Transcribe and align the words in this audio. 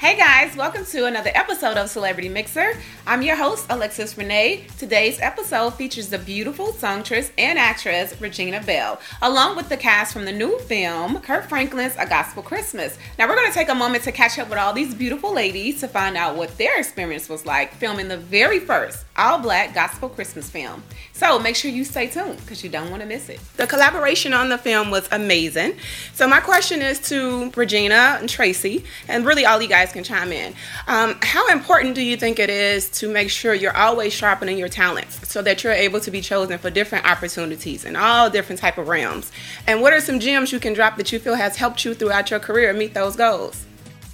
Hey 0.00 0.16
guys, 0.16 0.56
welcome 0.56 0.86
to 0.86 1.04
another 1.04 1.30
episode 1.34 1.76
of 1.76 1.90
Celebrity 1.90 2.30
Myxer. 2.30 2.74
I'm 3.06 3.20
your 3.20 3.36
host, 3.36 3.66
Alexus 3.68 4.16
Renee. 4.16 4.64
Today's 4.78 5.20
episode 5.20 5.74
features 5.74 6.08
the 6.08 6.16
beautiful 6.16 6.72
songstress 6.72 7.30
and 7.36 7.58
actress 7.58 8.18
Regina 8.18 8.62
Belle, 8.62 8.98
along 9.20 9.56
with 9.56 9.68
the 9.68 9.76
cast 9.76 10.14
from 10.14 10.24
the 10.24 10.32
new 10.32 10.58
film, 10.60 11.20
Kirk 11.20 11.50
Franklin's 11.50 11.96
A 11.98 12.06
Gospel 12.06 12.42
Christmas. 12.42 12.96
Now, 13.18 13.28
we're 13.28 13.34
going 13.34 13.48
to 13.48 13.52
take 13.52 13.68
a 13.68 13.74
moment 13.74 14.04
to 14.04 14.10
catch 14.10 14.38
up 14.38 14.48
with 14.48 14.56
all 14.56 14.72
these 14.72 14.94
beautiful 14.94 15.34
ladies 15.34 15.80
to 15.80 15.88
find 15.88 16.16
out 16.16 16.34
what 16.34 16.56
their 16.56 16.78
experience 16.78 17.28
was 17.28 17.44
like 17.44 17.74
filming 17.74 18.08
the 18.08 18.16
very 18.16 18.58
first 18.58 19.04
all 19.20 19.38
black 19.38 19.74
gospel 19.74 20.08
Christmas 20.08 20.48
film. 20.48 20.82
So 21.12 21.38
make 21.38 21.54
sure 21.54 21.70
you 21.70 21.84
stay 21.84 22.06
tuned 22.06 22.38
because 22.38 22.64
you 22.64 22.70
don't 22.70 22.90
want 22.90 23.02
to 23.02 23.08
miss 23.08 23.28
it. 23.28 23.38
The 23.58 23.66
collaboration 23.66 24.32
on 24.32 24.48
the 24.48 24.56
film 24.56 24.90
was 24.90 25.06
amazing. 25.12 25.76
So, 26.14 26.26
my 26.26 26.40
question 26.40 26.80
is 26.80 26.98
to 27.10 27.50
Regina 27.50 28.16
and 28.18 28.28
Tracy, 28.28 28.84
and 29.08 29.26
really 29.26 29.44
all 29.44 29.60
you 29.60 29.68
guys 29.68 29.89
guys 29.90 29.92
can 29.92 30.04
chime 30.04 30.32
in. 30.32 30.54
Um, 30.86 31.18
how 31.22 31.48
important 31.48 31.94
do 31.94 32.02
you 32.02 32.16
think 32.16 32.38
it 32.38 32.50
is 32.50 32.88
to 32.90 33.08
make 33.10 33.30
sure 33.30 33.54
you're 33.54 33.76
always 33.76 34.12
sharpening 34.12 34.58
your 34.58 34.68
talents 34.68 35.28
so 35.28 35.42
that 35.42 35.62
you're 35.62 35.72
able 35.72 36.00
to 36.00 36.10
be 36.10 36.20
chosen 36.20 36.58
for 36.58 36.70
different 36.70 37.04
opportunities 37.06 37.84
in 37.84 37.96
all 37.96 38.30
different 38.30 38.60
type 38.60 38.78
of 38.78 38.88
realms? 38.88 39.30
And 39.66 39.80
what 39.80 39.92
are 39.92 40.00
some 40.00 40.20
gems 40.20 40.52
you 40.52 40.60
can 40.60 40.72
drop 40.72 40.96
that 40.96 41.12
you 41.12 41.18
feel 41.18 41.34
has 41.34 41.56
helped 41.56 41.84
you 41.84 41.94
throughout 41.94 42.30
your 42.30 42.40
career 42.40 42.72
meet 42.72 42.94
those 42.94 43.16
goals? 43.16 43.66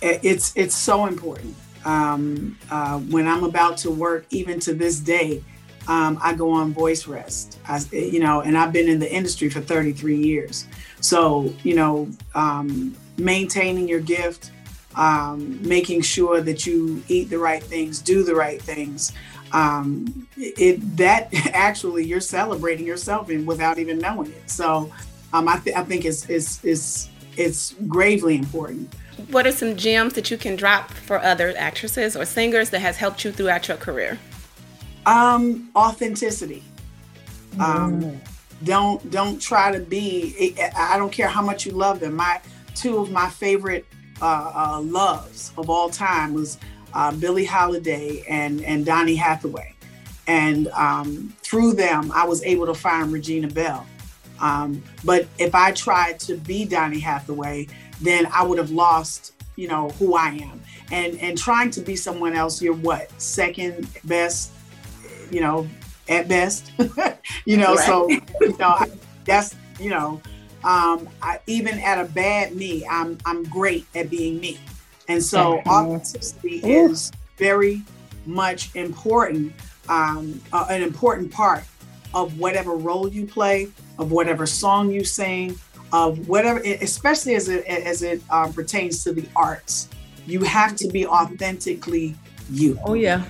It's 0.03 0.53
it's 0.57 0.75
so 0.75 1.07
important. 1.07 1.55
Um, 1.85 2.59
uh, 2.71 2.99
when 2.99 3.27
I'm 3.27 3.45
about 3.45 3.77
to 3.79 3.91
work, 3.91 4.27
even 4.31 4.61
to 4.61 4.75
this 4.75 4.99
day, 4.99 5.43
um, 5.89 6.19
I 6.21 6.35
go 6.35 6.51
on 6.51 6.73
voice 6.73 7.07
rest. 7.07 7.59
I, 7.67 7.81
you 7.93 8.19
know, 8.19 8.41
and 8.41 8.59
I've 8.59 8.73
been 8.73 8.89
in 8.89 8.99
the 8.99 9.11
industry 9.11 9.49
for 9.49 9.61
33 9.61 10.17
years. 10.17 10.67
So, 11.01 11.55
you 11.63 11.75
know, 11.75 12.09
um, 12.35 12.95
maintaining 13.17 13.89
your 13.89 14.01
gift, 14.01 14.51
um, 14.97 15.61
making 15.67 16.01
sure 16.01 16.41
that 16.41 16.67
you 16.67 17.03
eat 17.09 17.31
the 17.31 17.39
right 17.39 17.63
things, 17.63 18.01
do 18.01 18.23
the 18.23 18.35
right 18.35 18.61
things. 18.61 19.13
Um, 19.53 20.27
it 20.37 20.97
that 20.97 21.29
actually 21.53 22.05
you're 22.05 22.21
celebrating 22.21 22.87
yourself 22.87 23.29
and 23.29 23.47
without 23.47 23.79
even 23.79 23.99
knowing 23.99 24.33
it. 24.33 24.51
So 24.51 24.93
um, 25.33 25.49
I, 25.49 25.59
th- 25.59 25.77
I 25.77 25.85
think 25.85 26.05
it's, 26.05 26.29
it's 26.29 26.65
it's 26.65 27.11
it's 27.37 27.75
gravely 27.87 28.37
important. 28.37 28.93
What 29.31 29.47
are 29.47 29.53
some 29.53 29.77
gems 29.77 30.15
that 30.15 30.31
you 30.31 30.37
can 30.37 30.57
drop 30.57 30.91
for 30.91 31.23
other 31.23 31.55
actresses 31.57 32.17
or 32.17 32.25
singers 32.25 32.71
that 32.71 32.81
has 32.81 32.97
helped 32.97 33.25
you 33.25 33.33
throughout 33.33 33.69
your 33.69 33.77
career? 33.77 34.19
Um, 35.05 35.71
authenticity. 35.75 36.63
Um, 37.59 38.03
mm. 38.03 38.19
Don't 38.65 39.11
don't 39.11 39.41
try 39.41 39.71
to 39.71 39.79
be. 39.79 40.57
I 40.77 40.97
don't 40.97 41.13
care 41.13 41.29
how 41.29 41.43
much 41.43 41.67
you 41.67 41.73
love 41.73 42.01
them. 42.01 42.17
My 42.17 42.41
two 42.75 42.99
of 42.99 43.11
my 43.11 43.29
favorite 43.29 43.87
uh, 44.21 44.53
uh, 44.55 44.81
loves 44.81 45.53
of 45.57 45.71
all 45.71 45.91
time 45.91 46.35
was 46.35 46.59
uh, 46.95 47.13
Billie 47.13 47.45
Holiday 47.45 48.25
and 48.29 48.63
and 48.65 48.87
Donny 48.87 49.17
Hathaway, 49.17 49.75
and 50.27 50.69
um, 50.69 51.35
through 51.43 51.75
them 51.75 52.11
I 52.13 52.25
was 52.25 52.43
able 52.43 52.67
to 52.67 52.75
find 52.75 53.13
Regina 53.13 53.49
Belle. 53.49 53.87
Um, 54.41 54.83
but 55.05 55.27
if 55.39 55.55
I 55.55 55.73
tried 55.73 56.21
to 56.21 56.37
be 56.37 56.65
Donny 56.65 56.99
Hathaway, 56.99 57.69
then 58.01 58.27
I 58.33 58.43
would 58.43 58.59
have 58.59 58.71
lost, 58.71 59.33
you 59.57 59.69
know, 59.69 59.91
who 59.91 60.15
I 60.15 60.29
am. 60.29 60.61
And 60.91 61.19
and 61.21 61.37
trying 61.37 61.71
to 61.73 61.81
be 61.81 61.97
someone 61.97 62.35
else, 62.35 62.63
you're 62.63 62.75
what 62.75 63.11
second 63.21 63.89
best, 64.05 64.53
you 65.31 65.41
know, 65.41 65.67
at 66.09 66.29
best, 66.29 66.71
you 67.45 67.57
know. 67.57 67.75
Right. 67.75 67.87
So 67.87 68.09
you 68.09 68.57
know, 68.59 68.87
that's 69.25 69.55
you 69.81 69.91
know, 69.91 70.21
um, 70.67 71.09
I, 71.23 71.39
even 71.47 71.79
at 71.79 71.99
a 71.99 72.05
bad 72.05 72.57
me, 72.57 72.85
I'm 72.91 73.17
I'm 73.25 73.45
great 73.45 73.87
at 73.95 74.11
being 74.11 74.41
me, 74.41 74.59
and 75.09 75.23
so 75.23 75.61
authenticity 75.61 76.57
is 76.57 77.13
very 77.37 77.83
much 78.27 78.75
important, 78.75 79.53
um, 79.89 80.41
uh, 80.53 80.67
an 80.69 80.83
important 80.83 81.31
part 81.31 81.63
of 82.13 82.39
whatever 82.41 82.75
role 82.75 83.09
you 83.09 83.27
play, 83.27 83.69
of 84.01 84.11
whatever 84.11 84.45
song 84.45 84.91
you 84.91 85.05
sing, 85.05 85.57
of 85.93 86.29
whatever, 86.29 86.59
especially 86.59 87.37
as 87.37 87.49
it 87.49 87.65
as 87.65 88.03
it 88.03 88.21
uh, 88.31 88.51
pertains 88.51 89.05
to 89.05 89.13
the 89.13 89.25
arts. 89.37 89.89
You 90.27 90.43
have 90.43 90.75
to 90.77 90.89
be 90.89 91.07
authentically 91.07 92.17
you. 92.51 92.77
Oh 92.85 92.95
yeah, 92.95 93.25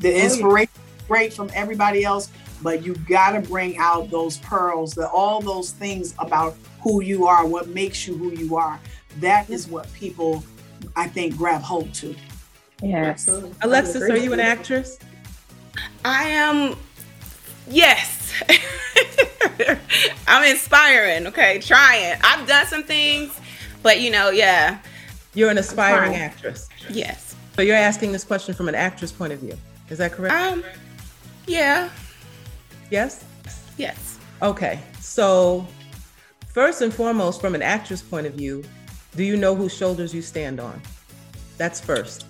the 0.00 0.24
inspiration 0.24 0.72
oh, 0.76 0.88
yeah. 0.98 1.06
great 1.06 1.32
from 1.32 1.48
everybody 1.54 2.02
else, 2.02 2.28
but 2.60 2.84
you 2.84 2.96
got 3.08 3.32
to 3.32 3.40
bring 3.40 3.78
out 3.78 4.10
those 4.10 4.38
pearls, 4.38 4.94
that 4.94 5.10
all 5.10 5.40
those 5.40 5.70
things 5.70 6.16
about 6.18 6.56
who 6.82 7.02
you 7.02 7.26
are, 7.26 7.46
what 7.46 7.68
makes 7.68 8.06
you 8.06 8.16
who 8.16 8.32
you 8.32 8.56
are. 8.56 8.78
That 9.20 9.48
is 9.50 9.68
what 9.68 9.92
people, 9.92 10.44
I 10.96 11.08
think, 11.08 11.36
grab 11.36 11.62
hold 11.62 11.92
to. 11.94 12.14
Yes. 12.82 13.28
Alexus, 13.62 14.02
are 14.02 14.16
you 14.16 14.32
an 14.32 14.40
actress? 14.40 14.98
I 16.04 16.24
am, 16.24 16.76
yes. 17.68 18.32
I'm 20.26 20.44
inspiring, 20.50 21.26
okay, 21.28 21.60
trying. 21.60 22.18
I've 22.22 22.46
done 22.48 22.66
some 22.66 22.82
things, 22.82 23.38
but 23.82 24.00
you 24.00 24.10
know, 24.10 24.30
yeah. 24.30 24.78
You're 25.34 25.50
an 25.50 25.58
aspiring 25.58 26.16
actress. 26.16 26.68
Yes. 26.90 27.36
So 27.54 27.62
you're 27.62 27.76
asking 27.76 28.12
this 28.12 28.24
question 28.24 28.54
from 28.54 28.68
an 28.68 28.74
actress 28.74 29.12
point 29.12 29.32
of 29.32 29.38
view. 29.38 29.56
Is 29.88 29.98
that 29.98 30.12
correct? 30.12 30.34
Um, 30.34 30.64
yeah. 31.46 31.90
Yes? 32.90 33.24
Yes. 33.76 34.18
Okay. 34.40 34.80
So 35.00 35.66
First 36.52 36.82
and 36.82 36.92
foremost, 36.92 37.40
from 37.40 37.54
an 37.54 37.62
actress 37.62 38.02
point 38.02 38.26
of 38.26 38.34
view, 38.34 38.62
do 39.16 39.24
you 39.24 39.38
know 39.38 39.54
whose 39.54 39.74
shoulders 39.74 40.14
you 40.14 40.20
stand 40.20 40.60
on? 40.60 40.80
That's 41.56 41.80
first. 41.80 42.26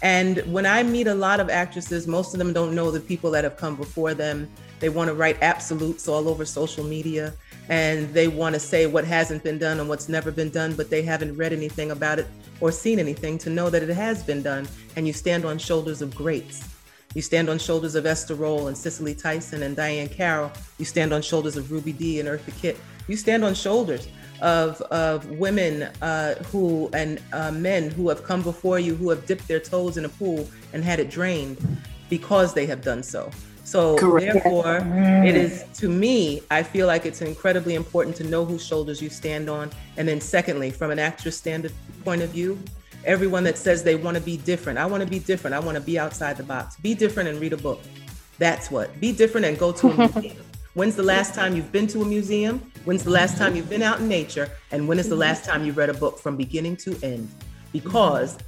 And 0.00 0.38
when 0.50 0.64
I 0.64 0.82
meet 0.82 1.06
a 1.06 1.14
lot 1.14 1.40
of 1.40 1.50
actresses, 1.50 2.06
most 2.06 2.32
of 2.32 2.38
them 2.38 2.54
don't 2.54 2.74
know 2.74 2.90
the 2.90 3.00
people 3.00 3.30
that 3.32 3.44
have 3.44 3.58
come 3.58 3.76
before 3.76 4.14
them. 4.14 4.48
They 4.78 4.88
want 4.88 5.08
to 5.08 5.14
write 5.14 5.36
absolutes 5.42 6.08
all 6.08 6.26
over 6.26 6.46
social 6.46 6.84
media 6.84 7.34
and 7.68 8.08
they 8.14 8.28
want 8.28 8.54
to 8.54 8.60
say 8.60 8.86
what 8.86 9.04
hasn't 9.04 9.44
been 9.44 9.58
done 9.58 9.78
and 9.78 9.90
what's 9.90 10.08
never 10.08 10.30
been 10.30 10.48
done, 10.48 10.74
but 10.74 10.88
they 10.88 11.02
haven't 11.02 11.36
read 11.36 11.52
anything 11.52 11.90
about 11.90 12.18
it 12.18 12.26
or 12.62 12.72
seen 12.72 12.98
anything 12.98 13.36
to 13.38 13.50
know 13.50 13.68
that 13.68 13.82
it 13.82 13.90
has 13.90 14.22
been 14.22 14.42
done. 14.42 14.66
And 14.96 15.06
you 15.06 15.12
stand 15.12 15.44
on 15.44 15.58
shoulders 15.58 16.00
of 16.00 16.14
greats. 16.14 16.66
You 17.14 17.20
stand 17.20 17.50
on 17.50 17.58
shoulders 17.58 17.94
of 17.94 18.06
Esther 18.06 18.36
Rolle 18.36 18.68
and 18.68 18.76
Cicely 18.76 19.14
Tyson 19.14 19.62
and 19.62 19.76
Diahann 19.76 20.10
Carroll. 20.10 20.50
You 20.78 20.86
stand 20.86 21.12
on 21.12 21.20
shoulders 21.20 21.58
of 21.58 21.70
Ruby 21.70 21.92
Dee 21.92 22.20
and 22.20 22.28
Eartha 22.28 22.58
Kitt. 22.58 22.78
You 23.08 23.16
stand 23.16 23.44
on 23.44 23.54
shoulders 23.54 24.08
of 24.40 24.80
of 24.82 25.28
women 25.30 25.82
uh, 26.02 26.34
who 26.44 26.90
and 26.92 27.20
uh, 27.32 27.50
men 27.50 27.90
who 27.90 28.08
have 28.08 28.24
come 28.24 28.42
before 28.42 28.78
you 28.78 28.94
who 28.94 29.10
have 29.10 29.26
dipped 29.26 29.46
their 29.48 29.60
toes 29.60 29.96
in 29.96 30.04
a 30.04 30.08
pool 30.08 30.48
and 30.72 30.82
had 30.82 31.00
it 31.00 31.10
drained 31.10 31.58
because 32.08 32.54
they 32.54 32.66
have 32.66 32.82
done 32.82 33.02
so. 33.02 33.30
So 33.64 33.96
Correct. 33.98 34.32
therefore, 34.32 34.78
it 35.24 35.36
is 35.36 35.64
to 35.74 35.88
me, 35.88 36.42
I 36.50 36.62
feel 36.62 36.88
like 36.88 37.06
it's 37.06 37.22
incredibly 37.22 37.76
important 37.76 38.16
to 38.16 38.24
know 38.24 38.44
whose 38.44 38.66
shoulders 38.66 39.00
you 39.00 39.08
stand 39.08 39.48
on. 39.48 39.70
And 39.96 40.08
then 40.08 40.20
secondly, 40.20 40.72
from 40.72 40.90
an 40.90 40.98
actress 40.98 41.36
standard 41.36 41.72
point 42.04 42.20
of 42.20 42.30
view, 42.30 42.58
everyone 43.04 43.44
that 43.44 43.56
says 43.56 43.84
they 43.84 43.94
want 43.94 44.16
to 44.16 44.22
be 44.22 44.38
different, 44.38 44.78
I 44.78 44.86
want 44.86 45.04
to 45.04 45.08
be 45.08 45.20
different. 45.20 45.54
I 45.54 45.60
want 45.60 45.76
to 45.76 45.80
be 45.80 46.00
outside 46.00 46.36
the 46.36 46.42
box. 46.42 46.76
Be 46.78 46.94
different 46.94 47.28
and 47.28 47.40
read 47.40 47.52
a 47.52 47.56
book. 47.56 47.80
That's 48.38 48.72
what. 48.72 48.98
Be 48.98 49.12
different 49.12 49.46
and 49.46 49.56
go 49.56 49.70
to 49.70 49.88
a 49.88 49.96
museum. 50.14 50.36
When's 50.74 50.94
the 50.94 51.02
last 51.02 51.34
time 51.34 51.56
you've 51.56 51.72
been 51.72 51.88
to 51.88 52.02
a 52.02 52.04
museum? 52.04 52.60
When's 52.84 53.02
the 53.02 53.10
last 53.10 53.36
time 53.36 53.56
you've 53.56 53.68
been 53.68 53.82
out 53.82 53.98
in 53.98 54.06
nature? 54.06 54.48
And 54.70 54.86
when 54.86 55.00
is 55.00 55.08
the 55.08 55.16
last 55.16 55.44
time 55.44 55.64
you 55.64 55.72
read 55.72 55.88
a 55.90 55.94
book 55.94 56.16
from 56.20 56.36
beginning 56.36 56.76
to 56.78 56.96
end? 57.02 57.28
Because 57.72 58.38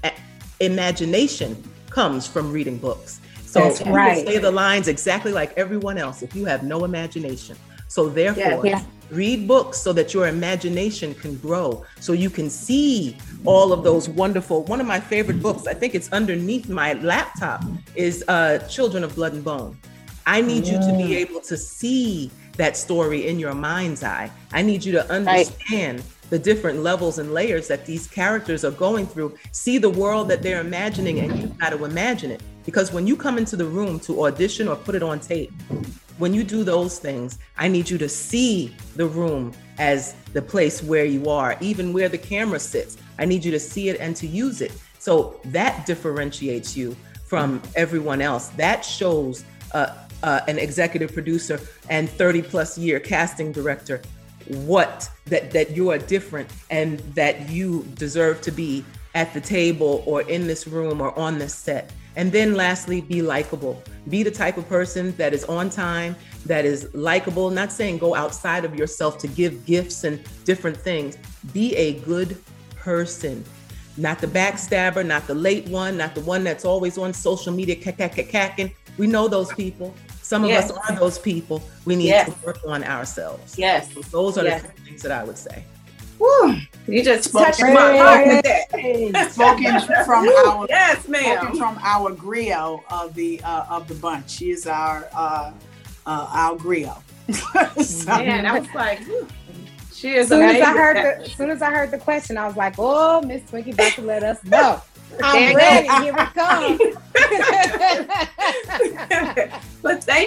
imagination 0.61 1.61
comes 1.91 2.29
from 2.29 2.53
reading 2.53 2.79
books. 2.79 3.21
So 3.45 3.61
That's 3.61 3.85
you 3.85 3.93
right. 3.93 4.25
say 4.25 4.39
the 4.39 4.53
lines 4.53 4.87
exactly 4.87 5.33
like 5.33 5.53
everyone 5.59 5.99
else 5.99 6.23
if 6.23 6.37
you 6.37 6.45
have 6.45 6.63
no 6.63 6.85
imagination. 6.85 7.57
So 7.89 8.09
therefore, 8.09 8.65
yeah, 8.65 8.79
yeah. 8.79 8.83
read 9.11 9.49
books 9.49 9.79
so 9.79 9.93
that 9.93 10.15
your 10.15 10.29
imagination 10.29 11.15
can 11.15 11.37
grow, 11.39 11.85
so 12.01 12.13
you 12.13 12.31
can 12.31 12.49
see 12.49 13.19
all 13.45 13.73
of 13.73 13.83
those 13.83 14.09
wonderful. 14.09 14.63
One 14.65 14.81
of 14.81 14.87
my 14.87 14.99
favorite 15.01 15.43
books, 15.43 15.67
I 15.67 15.75
think 15.75 15.95
it's 15.95 16.11
underneath 16.13 16.71
my 16.71 16.95
laptop, 16.95 17.65
is 17.95 18.25
uh, 18.29 18.61
Children 18.71 19.05
of 19.05 19.15
Blood 19.17 19.35
and 19.35 19.45
Bone. 19.45 19.77
I 20.27 20.41
need 20.41 20.67
you 20.67 20.79
to 20.79 20.95
be 20.97 21.17
able 21.17 21.41
to 21.43 21.57
see 21.57 22.31
that 22.57 22.77
story 22.77 23.27
in 23.27 23.39
your 23.39 23.55
mind's 23.55 24.03
eye. 24.03 24.31
I 24.53 24.63
need 24.63 24.85
you 24.85 24.93
to 24.93 25.11
understand 25.11 26.01
right. 26.01 26.31
the 26.31 26.39
different 26.39 26.81
levels 26.81 27.19
and 27.19 27.33
layers 27.33 27.69
that 27.69 27.87
these 27.87 28.07
characters 28.07 28.65
are 28.65 28.71
going 28.71 29.07
through. 29.07 29.37
See 29.53 29.79
the 29.79 29.91
world 29.91 30.29
that 30.29 30.43
they're 30.43 30.61
imagining, 30.61 31.21
and 31.21 31.39
you've 31.39 31.59
got 31.59 31.71
to 31.71 31.85
imagine 31.85 32.31
it. 32.31 32.43
Because 32.65 32.93
when 32.93 33.07
you 33.07 33.17
come 33.17 33.39
into 33.39 33.57
the 33.57 33.65
room 33.65 33.99
to 34.01 34.25
audition 34.25 34.69
or 34.69 34.77
put 34.77 34.95
it 34.95 35.03
on 35.03 35.19
tape, 35.19 35.53
when 36.19 36.35
you 36.35 36.45
do 36.45 36.63
those 36.63 36.99
things, 36.99 37.39
I 37.57 37.69
need 37.69 37.91
you 37.91 37.99
to 37.99 38.09
see 38.09 38.77
the 38.95 39.07
room 39.07 39.53
as 39.79 40.15
the 40.33 40.43
place 40.43 40.83
where 40.83 41.05
you 41.05 41.29
are, 41.29 41.57
even 41.61 41.93
where 41.93 42.09
the 42.09 42.19
camera 42.19 42.61
sits. 42.61 42.97
I 43.19 43.25
need 43.25 43.45
you 43.45 43.51
to 43.51 43.59
see 43.59 43.89
it 43.89 43.99
and 43.99 44.15
to 44.17 44.27
use 44.27 44.61
it. 44.61 44.73
So 44.99 45.41
that 45.47 45.85
differentiates 45.87 46.77
you 46.77 46.95
from 47.25 47.61
everyone 47.75 48.21
else. 48.21 48.49
That 48.51 48.85
shows 48.85 49.45
uh, 49.73 50.02
uh, 50.23 50.41
an 50.49 50.59
executive 50.59 51.13
producer 51.13 51.61
and 51.89 52.09
30 52.09 52.43
plus 52.43 52.79
year 52.79 53.01
casting 53.01 53.53
director 53.53 54.01
what 54.49 55.09
that 55.27 55.51
that 55.53 55.71
you 55.71 55.91
are 55.91 55.99
different 55.99 56.49
and 56.71 56.99
that 57.15 57.49
you 57.49 57.85
deserve 57.95 58.41
to 58.43 58.51
be 58.51 58.85
at 59.15 59.33
the 59.35 59.41
table 59.41 60.03
or 60.07 60.23
in 60.23 60.47
this 60.47 60.67
room 60.67 61.01
or 61.01 61.17
on 61.19 61.39
this 61.39 61.55
set. 61.55 61.93
And 62.15 62.31
then 62.31 62.55
lastly, 62.55 63.01
be 63.01 63.23
likable. 63.23 63.83
Be 64.09 64.23
the 64.23 64.31
type 64.31 64.59
of 64.59 64.69
person 64.69 65.17
that 65.17 65.33
is 65.33 65.45
on 65.45 65.71
time, 65.71 66.15
that 66.45 66.65
is 66.65 66.93
likable. 66.95 67.51
Not 67.51 67.73
saying 67.73 67.99
go 67.99 68.15
outside 68.15 68.65
of 68.65 68.75
yourself 68.75 69.19
to 69.19 69.29
give 69.29 69.65
gifts 69.65 70.05
and 70.05 70.23
different 70.45 70.77
things. 70.77 71.17
Be 71.53 71.75
a 71.77 71.95
good 72.01 72.37
person. 72.77 73.45
Not 73.97 74.19
the 74.19 74.27
backstabber, 74.27 75.05
not 75.07 75.27
the 75.27 75.35
late 75.35 75.69
one, 75.69 75.97
not 75.97 76.15
the 76.15 76.23
one 76.23 76.45
that's 76.45 76.65
always 76.65 76.99
on 76.99 77.13
social 77.13 77.53
media 77.53 77.77
cacking. 77.77 78.75
We 78.99 79.07
know 79.07 79.29
those 79.29 79.53
people. 79.55 79.95
Some 80.33 80.45
of 80.45 80.49
yes. 80.49 80.71
us 80.71 80.79
are 80.89 80.97
those 80.97 81.19
people. 81.19 81.63
We 81.85 81.95
need 81.95 82.07
yes. 82.07 82.27
to 82.27 82.47
work 82.47 82.57
on 82.67 82.83
ourselves. 82.85 83.59
Yes. 83.59 83.93
So 83.93 84.01
those 84.01 84.39
are 84.39 84.45
yes. 84.45 84.63
the 84.63 84.69
things 84.81 85.03
that 85.03 85.13
I 85.13 85.23
would 85.25 85.37
say. 85.37 85.63
Woo. 86.19 86.57
You 86.89 87.05
just 87.05 87.31
touched 87.31 87.61
my 87.61 87.99
heart 87.99 88.27
with 88.27 88.43
that. 88.71 89.31
Spoken 89.31 89.79
from 90.07 90.29
our 90.29 90.67
yes, 90.71 91.07
ma'am. 91.07 91.37
Spoken 91.37 91.59
from 91.59 91.79
our 91.83 92.13
griot 92.13 92.83
of 92.91 93.13
the 93.13 93.43
uh, 93.43 93.67
of 93.69 93.87
the 93.89 93.95
bunch. 93.97 94.31
She 94.31 94.53
is 94.53 94.67
our 94.67 95.07
uh, 95.15 95.53
uh, 96.07 96.29
our 96.33 96.57
griot. 96.57 97.03
so, 97.85 98.07
Man, 98.17 98.47
I 98.47 98.59
was 98.59 98.69
like, 98.75 99.01
Whew. 99.01 99.29
she 99.93 100.15
is. 100.15 100.33
As 100.33 100.39
soon 100.39 100.49
as 100.49 100.63
I 100.63 100.73
heard 100.73 100.97
the, 100.97 101.25
as 101.27 101.33
soon 101.33 101.51
as 101.51 101.61
I 101.61 101.71
heard 101.71 101.91
the 101.91 101.99
question, 101.99 102.39
I 102.39 102.47
was 102.47 102.57
like, 102.57 102.77
oh, 102.79 103.21
Miss 103.21 103.43
Twinkie 103.43 103.75
about 103.75 103.93
to 103.93 104.01
let 104.01 104.23
us 104.23 104.43
know. 104.45 104.81
I'm 105.23 105.55
ready. 105.55 105.89
Here 106.05 106.15
we 106.15 106.25
come. 106.25 106.79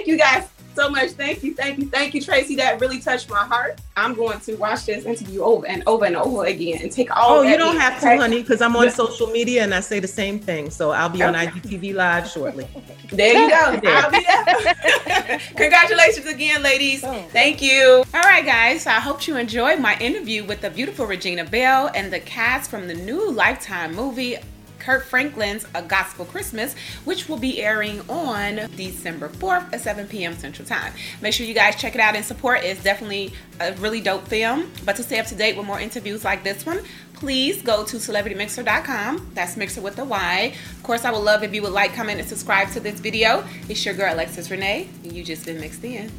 but 0.06 0.08
thank 0.08 0.08
you 0.08 0.18
guys 0.18 0.50
so 0.76 0.90
much. 0.90 1.12
Thank 1.12 1.44
you, 1.44 1.54
thank 1.54 1.80
you, 1.80 1.90
thank 1.90 2.14
you, 2.14 2.22
Tracy. 2.22 2.56
That 2.58 2.82
really 2.82 3.00
touched 3.00 3.30
my 3.30 3.46
heart. 3.46 3.80
I'm 3.96 4.14
going 4.14 4.40
to 4.42 4.56
watch 4.56 4.86
this 4.86 5.06
interview 5.06 5.42
over 5.42 5.66
and 5.68 5.84
over 5.88 6.06
and 6.06 6.18
over 6.18 6.46
again 6.46 6.80
and 6.82 6.92
take 6.92 7.16
all. 7.16 7.40
Oh, 7.40 7.42
you 7.44 7.58
don't 7.58 7.76
in. 7.76 7.82
have 7.82 8.02
to, 8.02 8.18
honey, 8.18 8.42
because 8.42 8.62
I'm 8.62 8.76
on 8.76 8.90
social 8.92 9.28
media 9.28 9.64
and 9.64 9.74
I 9.74 9.80
say 9.80 10.00
the 10.00 10.08
same 10.08 10.40
thing. 10.40 10.70
So 10.70 10.92
I'll 10.92 11.10
be 11.10 11.24
on 11.24 11.34
IGTV 11.34 11.94
live 11.94 12.28
shortly. 12.30 12.68
There 13.12 13.34
you 13.34 13.50
go. 13.50 13.56
I'll 13.56 14.10
be 14.12 14.20
there. 14.20 15.40
Congratulations 15.56 16.26
again, 16.26 16.64
ladies. 16.64 17.04
Oh. 17.04 17.24
Thank 17.32 17.62
you. 17.62 18.04
All 18.14 18.22
right, 18.22 18.44
guys. 18.44 18.88
I 18.88 19.00
hope 19.00 19.28
you 19.28 19.38
enjoyed 19.38 19.80
my 19.80 19.96
interview 20.00 20.44
with 20.44 20.62
the 20.62 20.72
beautiful 20.72 21.06
Regina 21.06 21.46
Belle 21.46 21.92
and 21.94 22.12
the 22.12 22.20
cast 22.20 22.70
from 22.70 22.88
the 22.88 22.96
new 22.96 23.32
Lifetime 23.32 23.96
movie 23.96 24.38
Kirk 24.86 25.04
Franklin's 25.04 25.66
A 25.74 25.82
Gospel 25.82 26.26
Christmas, 26.26 26.76
which 27.06 27.28
will 27.28 27.38
be 27.38 27.60
airing 27.60 28.08
on 28.08 28.70
December 28.76 29.30
4th 29.30 29.74
at 29.74 29.82
7 29.82 30.08
p.m. 30.08 30.38
Central 30.38 30.68
Time. 30.68 30.94
Make 31.22 31.34
sure 31.34 31.48
you 31.48 31.56
guys 31.56 31.76
check 31.76 31.96
it 31.96 32.02
out 32.02 32.16
and 32.16 32.24
support. 32.24 32.64
It's 32.64 32.84
definitely 32.84 33.34
a 33.60 33.74
really 33.74 34.00
dope 34.00 34.28
film. 34.28 34.72
But 34.86 34.96
to 34.98 35.04
stay 35.04 35.18
up 35.18 35.26
to 35.28 35.36
date 35.36 35.58
with 35.58 35.66
more 35.66 35.80
interviews 35.80 36.24
like 36.24 36.44
this 36.44 36.68
one, 36.68 36.82
please 37.14 37.64
go 37.64 37.84
to 37.84 37.98
celebritymyxer.com. 37.98 39.32
That's 39.34 39.56
Myxer 39.56 39.82
with 39.82 39.98
a 39.98 40.06
Y. 40.06 40.56
Of 40.78 40.84
course, 40.84 41.04
I 41.04 41.12
would 41.12 41.24
love 41.24 41.42
if 41.42 41.56
you 41.56 41.64
would 41.64 41.74
like, 41.74 41.96
comment, 41.96 42.20
and 42.20 42.30
subscribe 42.30 42.70
to 42.74 42.80
this 42.80 43.00
video. 43.00 43.44
It's 43.68 43.84
your 43.84 43.96
girl, 43.96 44.14
Alexus 44.14 44.52
Renee, 44.52 44.88
and 45.04 45.14
you 45.14 45.24
just 45.24 45.46
been 45.46 45.60
mixed 45.60 45.84
in. 45.84 46.12